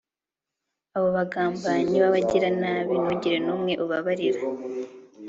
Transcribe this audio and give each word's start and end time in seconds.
abo 0.97 1.07
bagambanyi 1.17 1.95
b'abagiranabi, 2.03 2.93
ntugire 3.01 3.37
n'umwe 3.45 3.73
ubabarira 3.83 4.41